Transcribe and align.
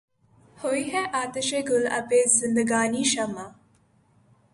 ہوئی 0.59 0.83
ہے 0.93 1.03
آتشِ 1.21 1.49
گُل 1.67 1.83
آبِ 1.97 2.09
زندگانیِ 2.39 3.03
شمع 3.11 3.47